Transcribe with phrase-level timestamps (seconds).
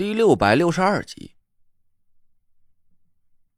[0.00, 1.32] 第六百六十二集。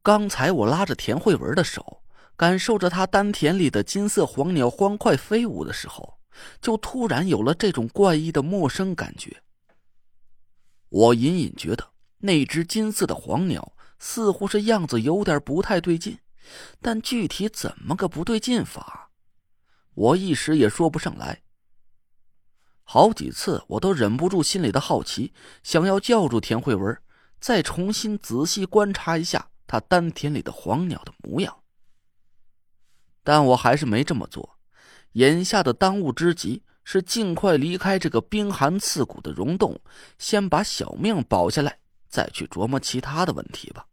[0.02, 2.02] 刚才我拉着田慧文的手，
[2.36, 6.18] 感受着她丹田里的金色黄鸟欢快飞舞的时候，
[6.60, 9.44] 就突然有了这种怪异的陌生感觉。
[10.88, 16.18] 我隐隐觉得那只金色的黄鸟似乎是样子有点不太对劲，
[16.80, 19.12] 但具体怎么个不对劲法，
[19.94, 21.40] 我一时也说不上来。
[22.84, 27.00] 好几次，我都忍不住心里的好奇，想要叫住田慧文，
[27.40, 31.62] 再重新仔细观察一下他丹田里的黄鸟的模样。
[33.24, 34.58] 但我还是没这么做。
[35.12, 39.80] 眼下的当务之急是尽快离开这个冰寒刺骨的溶洞，
[40.18, 41.78] 先把小命保下来，
[42.08, 43.86] 再去琢磨其他的问题吧。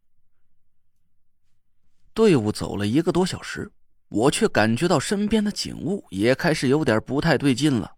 [2.14, 3.72] 队伍走了一个多小时，
[4.10, 7.96] 我却感觉到身边的景物也开始有点不太对劲了。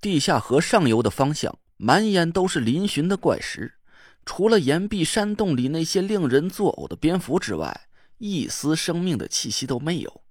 [0.00, 3.74] 地下河上游的方向，满眼都是嶙峋的怪石，
[4.24, 10.22] 除了岩壁山洞里那些令人作呕的蝙蝠之外，一丝生命的气息都没有。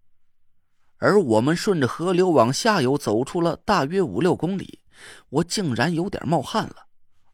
[0.98, 4.80] 而我们顺着河流往下游走出了大约五六公里，
[5.30, 6.88] 我竟然有点冒汗了，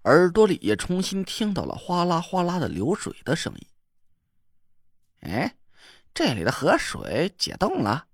[0.03, 3.67] 耳朵里也重新听到了哗啦哗啦的流水的声音。
[5.21, 5.55] 哎，
[6.13, 8.07] 这里的河水解冻了。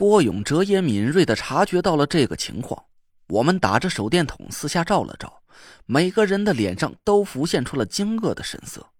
[0.00, 2.86] 郭永哲也敏锐的察觉到了这个情况，
[3.28, 5.42] 我们打着手电筒四下照了照，
[5.84, 8.92] 每个人的脸上都浮现出了惊愕的神色。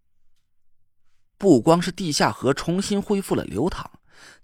[1.38, 3.90] 不光是地下河重新恢复了流淌，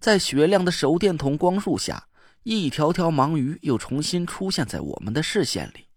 [0.01, 2.09] 在雪亮的手电筒光束下，
[2.45, 5.89] 一条条盲鱼又重新出现在我们的视线里。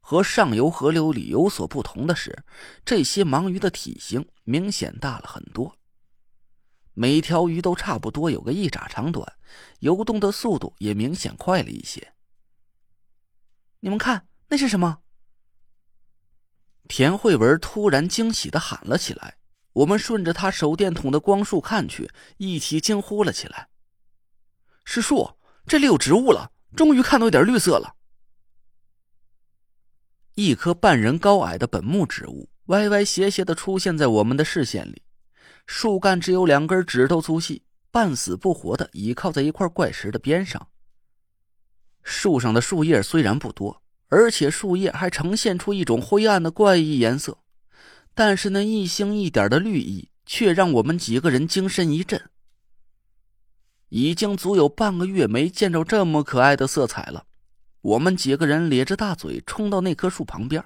[0.00, 2.42] 和上游河流里有所不同的是，
[2.86, 5.76] 这些盲鱼的体型明显大了很多。
[6.94, 9.32] 每条鱼都差不多有个一拃长短，
[9.80, 12.14] 游动的速度也明显快了一些。
[13.80, 14.98] 你们看，那是什么？
[16.88, 19.36] 田慧文突然惊喜的喊了起来。
[19.74, 23.68] 我们顺着他手电筒的光束看去，一起惊呼了起来
[24.86, 25.36] ：“是树！
[25.66, 26.52] 这里有植物了！
[26.76, 27.96] 终于看到一点绿色了！”
[30.36, 35.02] 一棵半人高矮的本木植物，歪歪斜斜的出现在我们的视线里。
[35.66, 40.68] 树干只有两根指头粗细，半死不活的倚靠在一块怪石的边上。
[42.02, 47.38] 树上的树叶虽然不多，而且树叶还呈现出一种灰暗的怪异颜色，
[48.14, 52.30] 但是那一星一点的绿意却让我们几个人精神一振。
[53.88, 57.24] 已经足有半个月没见着这么可爱的色彩了，
[57.80, 60.62] 我们几个人咧着大嘴冲到那棵树旁边，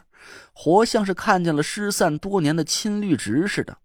[0.52, 3.78] 活像是看见了失散多年的青绿植似的。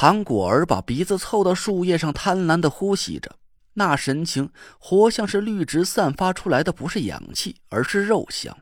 [0.00, 3.34] 唐果儿把鼻子凑到树叶上，贪婪的呼吸着，
[3.74, 8.56] 那神情活像是绿植散发出来的不是氧气，而是肉香。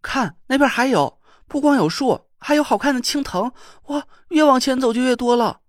[0.00, 3.52] 看那边还有，不光有树，还有好看的青藤，
[3.86, 4.06] 哇！
[4.28, 5.62] 越往前走就越多了。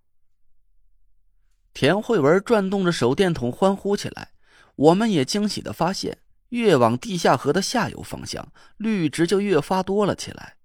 [1.74, 4.30] 田慧文转动着手电筒欢呼起来，
[4.76, 6.20] 我们也惊喜的发现，
[6.50, 10.57] 越往地下河的下游方向，绿植就越发多了起来。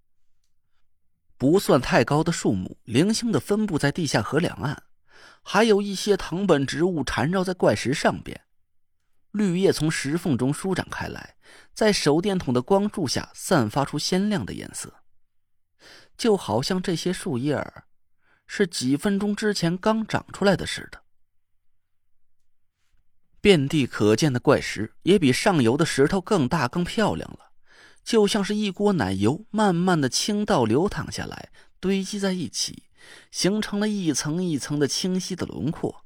[1.43, 4.85] 不算太高的树木，零星的分布在地下河两岸，
[5.43, 8.43] 还有一些藤本植物缠绕在怪石上边，
[9.33, 11.35] 绿叶从石缝中舒展开来，
[11.75, 14.95] 在手电筒的光柱下散发出鲜亮的颜色，
[16.17, 17.87] 就好像这些树叶儿
[18.47, 21.03] 是几分钟之前刚长出来的似的。
[23.41, 27.52] 遍地可见的怪石也比上游的石头更大、更漂亮了。
[28.05, 32.85] 就像是一锅奶油，慢慢的倾倒流淌下来，堆积在一起，
[33.31, 36.05] 形成了一层一层的清晰的轮廓。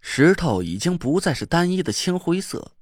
[0.00, 2.72] 石头已经不再是单一的青灰色，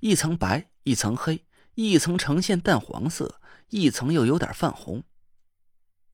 [0.00, 1.44] 一层白，一层黑，
[1.74, 5.02] 一层呈现淡黄色，一层又有点泛红。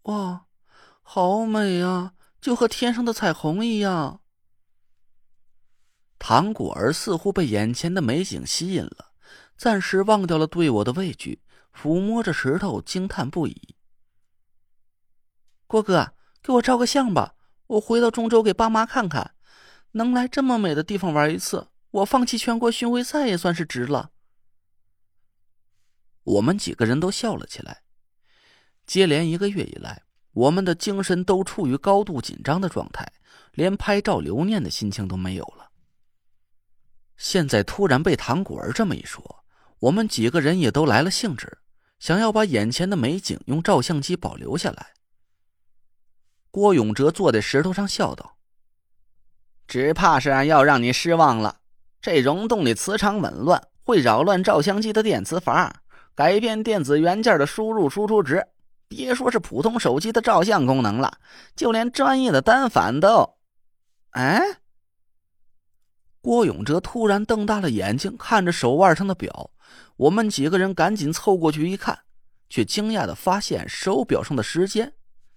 [0.03, 0.47] 哇，
[1.03, 4.21] 好美啊，就和天上的彩虹一样。
[6.19, 9.13] 唐果儿似乎被眼前的美景吸引了。
[9.56, 11.41] 暂时忘掉了对我的畏惧，
[11.74, 13.77] 抚摸着石头，惊叹不已。
[15.66, 16.12] 郭哥，
[16.42, 17.34] 给我照个相吧，
[17.66, 19.34] 我回到中州给爸妈看看。
[19.92, 24.10] 能来这么美的地方玩一次，我放弃全国巡回赛也算是值了。
[26.24, 27.83] 我们几个人都笑了起来。
[28.86, 30.03] 接连一个月以来，
[30.33, 33.12] 我们的精神都处于高度紧张的状态，
[33.53, 35.71] 连拍照留念的心情都没有了。
[37.16, 39.44] 现在突然被唐果儿这么一说。
[39.80, 41.59] 我们几个人也都来了兴致，
[41.98, 44.94] 想要把眼前的美景用照相机保留下来。
[46.50, 48.36] 郭永哲坐在石头上笑道
[49.66, 51.59] ：“只怕是要让你失望了。
[52.00, 55.82] 这溶洞里磁场紊乱，会扰乱照相机的电磁阀，
[56.15, 58.47] 改变电子元件的输入输出值。
[58.86, 61.18] 别说是普通手机的照相功能了，
[61.56, 63.36] 就连专业的单反都……
[64.10, 64.59] 哎！
[66.24, 69.50] 郭永哲突然瞪大了眼睛看着手腕上的表，
[69.97, 72.04] 我们几个人赶紧凑过去一看，
[72.48, 74.94] 却惊讶的发现手表上的时间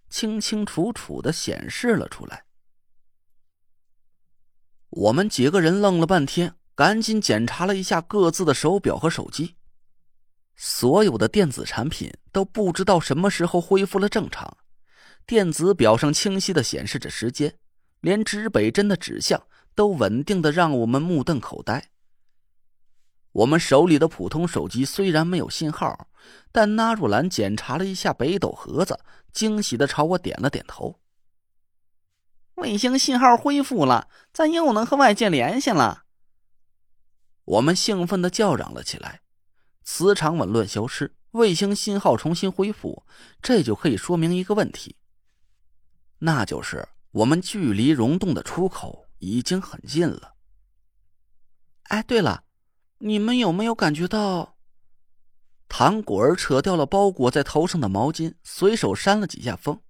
[0.09, 2.45] 清清楚楚的显示了出来。
[4.89, 9.57] 我们几个人愣了半天，赶紧检查了一下各自的手表和手机。
[10.55, 14.55] 所有的电子产品都不知道什么时候恢复了正常，
[15.25, 17.57] 电子表上清晰的显示着时间，
[17.99, 19.45] 连指北针的指向
[19.77, 21.91] 都稳定的让我们目瞪口呆。
[23.31, 26.07] 我们手里的普通手机虽然没有信号，
[26.51, 28.99] 但纳若兰检查了一下北斗盒子，
[29.31, 30.99] 惊喜的朝我点了点头。
[32.55, 36.05] 卫星信号恢复了，咱又能和外界联系了。
[37.45, 39.21] 我们兴奋的叫嚷了起来。
[39.83, 43.05] 磁场紊乱消失，卫星信号重新恢复，
[43.43, 44.95] 这就可以说明一个问题，
[46.17, 50.35] 那就是我们距离溶洞的出口已经很近了。
[51.83, 52.43] 哎，对了，
[52.99, 54.57] 你们有没有感觉到？
[55.69, 59.81] 唐果儿扯掉了包裹在头上的毛巾，随手扇了几下风。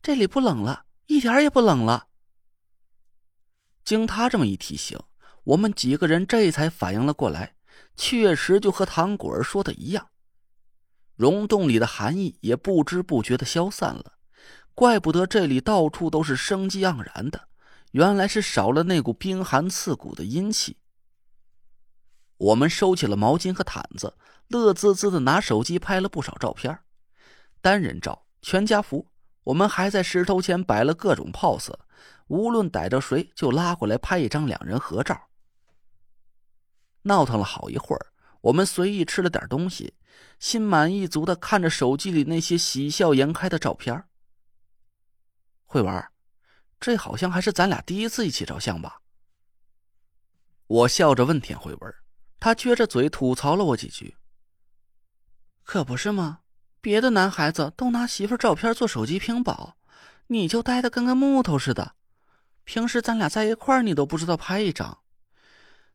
[0.00, 2.08] 这里不冷了，一点也不冷了。
[3.84, 4.98] 经他这么一提醒，
[5.44, 7.56] 我们几个人这才反应了过来。
[7.96, 10.10] 确实，就和唐果儿说的一样，
[11.14, 14.18] 溶洞里的寒意也不知不觉的消散了。
[14.74, 17.48] 怪不得这里到处都是生机盎然的，
[17.96, 20.76] 原来是少了那股冰寒刺骨的阴气。
[22.36, 26.78] 我们收起了毛巾和毯子，乐滋滋的拿手机拍了不少照片，
[27.62, 29.08] 单人照、全家福。
[29.44, 31.72] 我们还在石头前摆了各种 pose，
[32.26, 35.30] 无论逮着谁就拉过来拍一张两人合照。
[37.04, 39.94] 闹腾了好一会儿，我们随意吃了点东西，
[40.38, 44.04] 心满意足的看着手机里那些喜笑颜开的照片。
[45.64, 46.04] 慧文，
[46.78, 49.00] 这好像还是咱俩第一次一起照相吧？
[50.66, 51.94] 我笑着问田慧文，
[52.38, 54.16] 他撅着嘴吐槽了我几句。
[55.62, 56.40] 可不是吗？
[56.80, 59.76] 别的男孩子都拿媳妇照片做手机屏保，
[60.28, 61.96] 你就呆的跟个木头似的。
[62.62, 64.98] 平时咱俩在一块儿，你都不知道拍一张。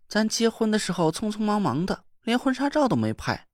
[0.10, 3.48] 咱结婚的时候匆匆忙忙的，连婚纱照都没拍。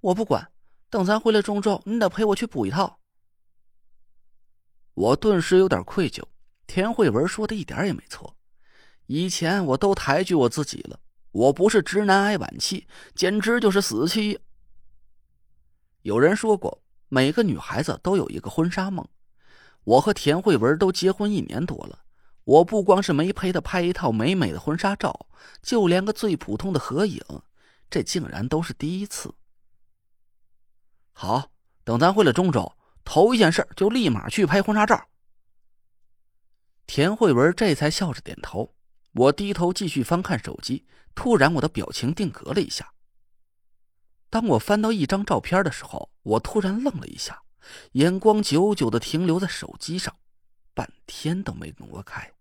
[0.00, 0.50] 我不管，
[0.90, 3.00] 等咱回来中州，你得陪我去补一套。
[4.92, 6.22] 我顿时有点愧疚，
[6.66, 8.36] 田慧文说的一点也没错。
[9.06, 10.98] 以前我都抬举我自己了，
[11.30, 14.40] 我不是直男癌晚期，简直就是死期。
[16.02, 19.06] 有人说过，每个女孩子都有一个婚纱梦。
[19.84, 22.00] 我和田慧文都结婚一年多了。
[22.44, 25.26] 我不光是没陪她拍一套美美的婚纱照，
[25.62, 27.22] 就连个最普通的合影，
[27.88, 29.34] 这竟然都是第一次。
[31.12, 31.50] 好，
[31.84, 32.74] 等咱回了中州，
[33.04, 35.08] 头一件事就立马去拍婚纱照。
[36.86, 38.74] 田慧文这才笑着点头。
[39.12, 40.84] 我低头继续翻看手机，
[41.14, 42.92] 突然我的表情定格了一下。
[44.28, 47.40] 当我翻到一张照片的时候，我突然愣了一下，
[47.92, 50.16] 眼光久久的停留在手机上，
[50.74, 52.33] 半天都没挪开。